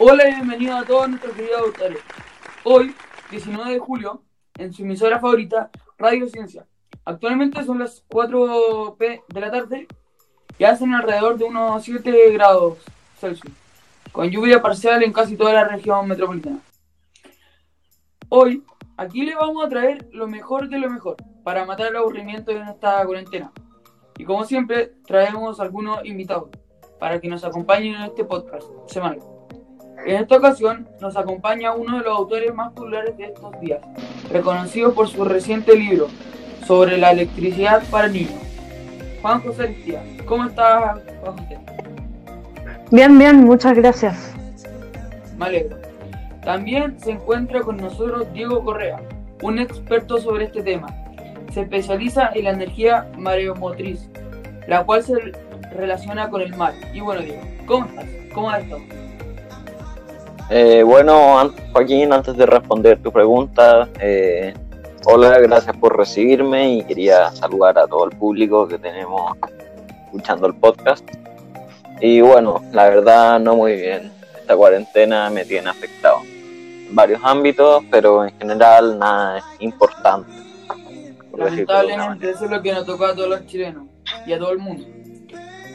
[0.00, 1.98] Hola y bienvenidos a todos nuestros queridos autores.
[2.62, 2.94] Hoy,
[3.32, 4.22] 19 de julio,
[4.56, 6.68] en su emisora favorita, Radio Ciencia.
[7.04, 9.88] Actualmente son las 4 p de la tarde
[10.56, 12.78] y hacen alrededor de unos 7 grados
[13.18, 13.52] Celsius,
[14.12, 16.60] con lluvia parcial en casi toda la región metropolitana.
[18.28, 18.62] Hoy,
[18.96, 22.68] aquí le vamos a traer lo mejor de lo mejor para matar el aburrimiento en
[22.68, 23.50] esta cuarentena.
[24.16, 26.50] Y como siempre, traemos algunos invitados
[27.00, 29.37] para que nos acompañen en este podcast semanal.
[30.06, 33.80] En esta ocasión nos acompaña uno de los autores más populares de estos días,
[34.30, 36.08] reconocido por su reciente libro
[36.66, 38.40] sobre la electricidad para niños.
[39.20, 41.58] Juan José Aristía, ¿cómo estás, Juan José?
[42.90, 44.34] Bien, bien, muchas gracias.
[45.36, 45.76] Me alegro.
[46.42, 49.00] También se encuentra con nosotros Diego Correa,
[49.42, 50.88] un experto sobre este tema.
[51.52, 54.08] Se especializa en la energía mareomotriz,
[54.66, 55.14] la cual se
[55.74, 56.72] relaciona con el mar.
[56.94, 58.06] Y bueno, Diego, ¿cómo estás?
[58.32, 59.07] ¿Cómo has estado?
[60.50, 64.54] Eh, bueno, Joaquín, antes de responder tu pregunta, eh,
[65.04, 69.36] hola, gracias por recibirme y quería saludar a todo el público que tenemos
[70.06, 71.06] escuchando el podcast.
[72.00, 74.10] Y bueno, la verdad no muy bien.
[74.40, 80.32] Esta cuarentena me tiene afectado en varios ámbitos, pero en general nada importante.
[81.36, 83.84] Lamentablemente eso es lo que nos tocó a todos los chilenos
[84.26, 84.86] y a todo el mundo.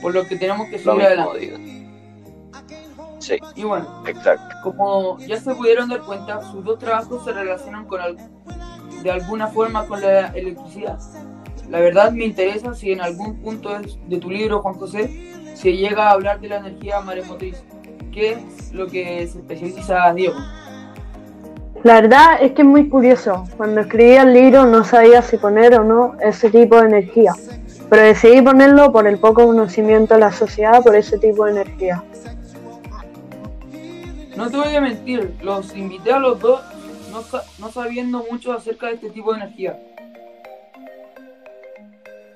[0.00, 1.81] Por lo que tenemos que subir adelante.
[3.22, 3.38] Sí.
[3.54, 4.56] Y bueno, exacto.
[4.64, 8.00] Como ya se pudieron dar cuenta, sus dos trabajos se relacionan con
[9.02, 10.98] de alguna forma con la electricidad.
[11.70, 13.70] La verdad me interesa si en algún punto
[14.08, 17.62] de tu libro, Juan José, se llega a hablar de la energía maremotriz.
[18.12, 20.36] ¿Qué es lo que se especializa Diego?
[21.84, 23.44] La verdad es que es muy curioso.
[23.56, 27.32] Cuando escribí el libro no sabía si poner o no ese tipo de energía,
[27.88, 32.04] pero decidí ponerlo por el poco conocimiento de la sociedad por ese tipo de energía.
[34.36, 36.60] No te voy a mentir, los invité a los dos
[37.58, 39.78] no, sabiendo mucho acerca de este tipo de energía.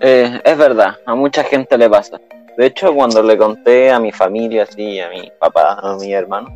[0.00, 2.20] Eh, es verdad, a mucha gente le pasa.
[2.56, 6.48] De hecho, cuando le conté a mi familia, así, a mi papá, a mi hermano,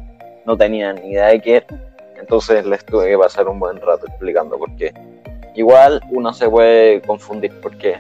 [0.47, 1.67] no tenían ni idea de qué era.
[2.17, 4.95] Entonces les tuve que pasar un buen rato explicando por qué.
[5.57, 7.97] Igual uno se puede confundir porque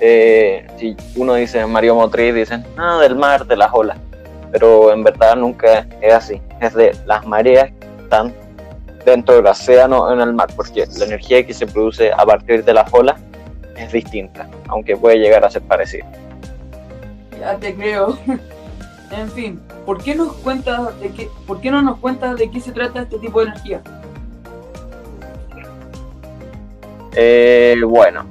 [0.00, 3.98] eh, si uno dice Mario Motriz, dicen, ah, del mar, de las olas
[4.52, 6.40] pero en verdad nunca es así.
[6.60, 8.32] Es de las mareas que están
[9.04, 12.74] dentro del océano en el mar, porque la energía que se produce a partir de
[12.74, 13.20] las olas
[13.76, 16.06] es distinta, aunque puede llegar a ser parecida.
[17.40, 18.16] Ya te creo.
[19.10, 22.60] en fin, ¿por qué, nos cuentas de qué, ¿por qué no nos cuentas de qué
[22.60, 23.80] se trata este tipo de energía?
[27.14, 28.26] Eh, bueno,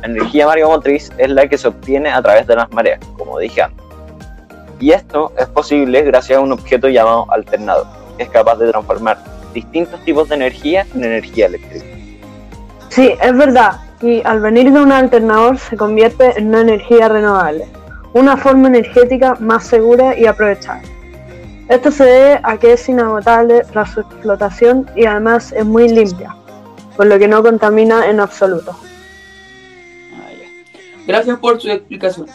[0.00, 3.62] la energía mareomotriz es la que se obtiene a través de las mareas, como dije
[3.62, 3.85] antes.
[4.78, 9.18] Y esto es posible gracias a un objeto llamado alternador, que es capaz de transformar
[9.54, 11.86] distintos tipos de energía en energía eléctrica.
[12.90, 13.80] Sí, es verdad.
[14.02, 17.66] Y al venir de un alternador se convierte en una energía renovable,
[18.12, 20.88] una forma energética más segura y aprovechable.
[21.68, 26.36] Esto se debe a que es inagotable tras su explotación y además es muy limpia,
[26.96, 28.76] por lo que no contamina en absoluto.
[30.14, 30.30] Ah,
[31.06, 32.26] Gracias por su explicación.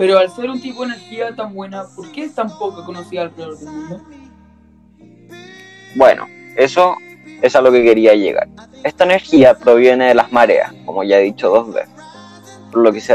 [0.00, 3.20] Pero al ser un tipo de energía tan buena, ¿por qué es tan poco conocida
[3.20, 4.00] alrededor del mundo?
[5.94, 6.96] Bueno, eso
[7.42, 8.48] es a lo que quería llegar.
[8.82, 11.90] Esta energía proviene de las mareas, como ya he dicho dos veces.
[12.72, 13.14] Por lo que, se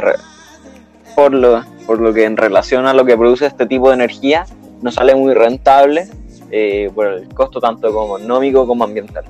[1.16, 4.46] por lo, por lo que en relación a lo que produce este tipo de energía,
[4.84, 6.08] no sale muy rentable
[6.52, 9.26] eh, por el costo tanto como económico como ambiental.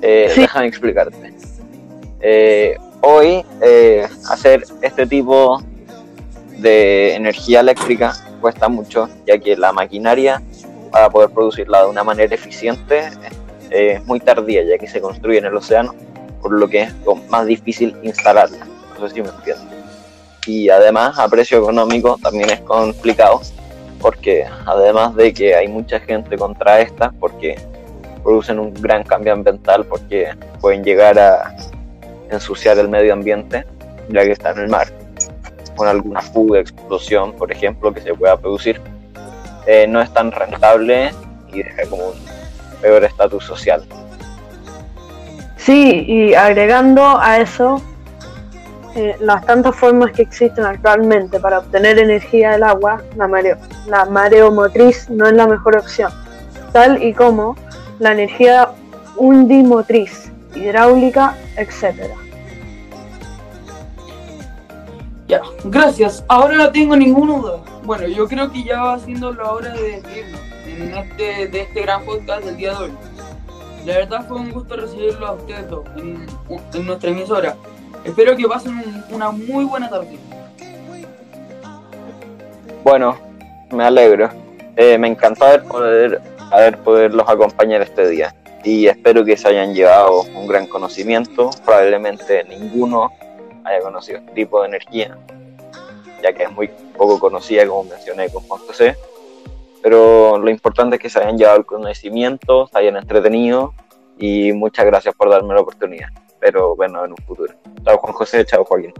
[0.00, 1.32] Eh, Déjame explicarte.
[2.20, 5.62] Eh, hoy, eh, hacer este tipo
[6.62, 10.40] de energía eléctrica cuesta mucho, ya que la maquinaria
[10.90, 13.10] para poder producirla de una manera eficiente
[13.70, 15.94] es muy tardía, ya que se construye en el océano,
[16.40, 16.94] por lo que es
[17.28, 18.66] más difícil instalarla.
[18.98, 19.68] No sé si me entienden.
[20.46, 23.40] Y además, a precio económico también es complicado,
[24.00, 27.56] porque además de que hay mucha gente contra esta, porque
[28.22, 31.56] producen un gran cambio ambiental, porque pueden llegar a
[32.30, 33.64] ensuciar el medio ambiente,
[34.08, 35.01] ya que está en el mar
[35.76, 38.80] con alguna fuga, explosión, por ejemplo, que se pueda producir,
[39.66, 41.12] eh, no es tan rentable
[41.52, 42.14] y deja como un
[42.80, 43.84] peor estatus social.
[45.56, 47.80] Sí, y agregando a eso,
[48.96, 54.04] eh, las tantas formas que existen actualmente para obtener energía del agua, la, mareo, la
[54.04, 56.12] mareomotriz no es la mejor opción,
[56.72, 57.56] tal y como
[58.00, 58.70] la energía
[59.16, 62.14] undimotriz, hidráulica, etcétera.
[65.32, 66.22] Ya, gracias.
[66.28, 67.58] Ahora no tengo ninguna duda.
[67.84, 71.80] bueno, yo creo que ya va siendo la hora de despedirnos en este, de este
[71.80, 72.90] gran podcast del día de hoy.
[73.86, 76.26] La verdad fue un gusto recibirlo a ustedes dos en,
[76.74, 77.56] en nuestra emisora.
[78.04, 80.18] Espero que pasen un- una muy buena tarde.
[82.84, 83.16] Bueno,
[83.70, 84.28] me alegro.
[84.76, 86.20] Eh, me encantó haber poder,
[86.50, 88.34] haber poderlos acompañar este día
[88.64, 91.48] y espero que se hayan llevado un gran conocimiento.
[91.64, 93.10] Probablemente ninguno
[93.64, 95.18] haya conocido este tipo de energía,
[96.22, 98.96] ya que es muy poco conocida, como mencioné con Juan José.
[99.82, 103.74] Pero lo importante es que se hayan llevado el conocimiento, se hayan entretenido
[104.18, 106.08] y muchas gracias por darme la oportunidad.
[106.38, 107.52] Pero bueno, en un futuro.
[107.84, 108.92] Chao Juan José, chao Joaquín.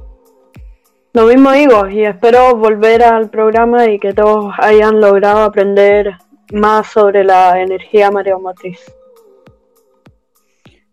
[1.15, 6.17] Lo mismo digo, y espero volver al programa y que todos hayan logrado aprender
[6.53, 8.81] más sobre la energía mareomotriz.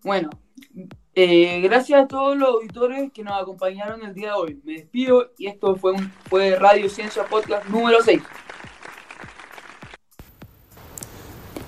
[0.03, 0.29] Bueno,
[1.21, 4.59] eh, gracias a todos los auditores que nos acompañaron el día de hoy.
[4.63, 8.21] Me despido y esto fue, un, fue Radio Ciencia Podcast número 6.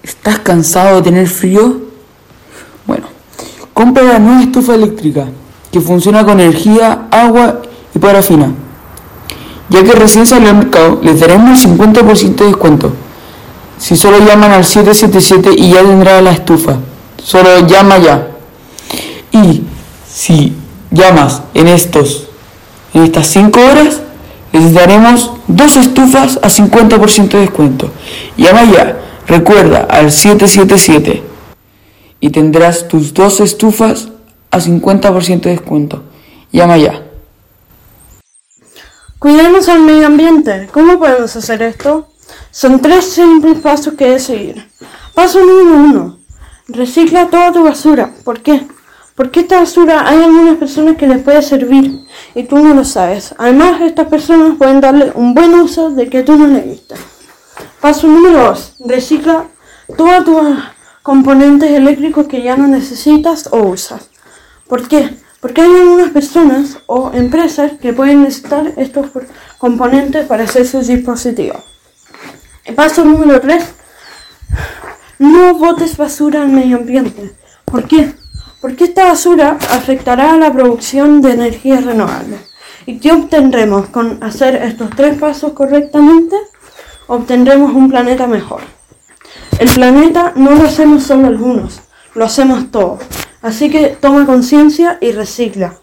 [0.03, 1.81] ¿Estás cansado de tener frío?
[2.88, 3.07] Bueno,
[3.74, 5.27] compra la nueva estufa eléctrica
[5.69, 7.62] que funciona con energía, agua
[7.94, 8.53] y parafina.
[9.68, 12.94] Ya que recién salió al mercado, les daremos el 50% de descuento.
[13.77, 16.77] Si solo llaman al 777 y ya tendrá la estufa.
[17.21, 18.31] Solo llama ya.
[19.31, 19.63] Y
[20.07, 20.54] si
[20.92, 22.28] llamas en estos
[22.94, 24.01] en estas 5 horas,
[24.51, 27.89] les daremos dos estufas a 50% de descuento.
[28.36, 31.24] Llama ya, recuerda al 777
[32.19, 34.10] y tendrás tus dos estufas
[34.51, 36.04] a 50% de descuento.
[36.51, 37.01] Llama ya.
[39.18, 40.68] Cuidemos al medio ambiente.
[40.74, 42.07] ¿Cómo podemos hacer esto?
[42.50, 44.69] Son tres simples pasos que debes seguir.
[45.13, 46.18] Paso número uno.
[46.68, 48.12] Recicla toda tu basura.
[48.24, 48.66] ¿Por qué?
[49.22, 53.36] Porque esta basura hay algunas personas que les puede servir y tú no lo sabes.
[53.38, 56.96] Además, estas personas pueden darle un buen uso de que tú no le diste.
[57.80, 58.74] Paso número dos.
[58.80, 59.46] Recicla
[59.96, 60.58] todos tus
[61.04, 64.10] componentes eléctricos que ya no necesitas o usas.
[64.68, 65.16] ¿Por qué?
[65.40, 69.06] Porque hay algunas personas o empresas que pueden necesitar estos
[69.60, 71.62] componentes para hacer sus dispositivos.
[72.76, 73.64] Paso número 3.
[75.20, 77.36] No botes basura al medio ambiente.
[77.66, 78.16] ¿Por qué?
[78.62, 82.38] Porque esta basura afectará a la producción de energía renovable.
[82.86, 86.36] ¿Y qué obtendremos con hacer estos tres pasos correctamente?
[87.08, 88.62] Obtendremos un planeta mejor.
[89.60, 91.81] El planeta no lo hacemos solo algunos,
[92.16, 93.02] lo hacemos todos.
[93.42, 95.81] Así que toma conciencia y recicla.